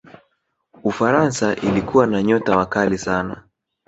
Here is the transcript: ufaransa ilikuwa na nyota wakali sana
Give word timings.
ufaransa 0.83 1.55
ilikuwa 1.55 2.07
na 2.07 2.23
nyota 2.23 2.57
wakali 2.57 2.97
sana 2.97 3.43